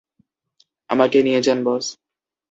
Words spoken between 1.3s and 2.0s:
যান, বস।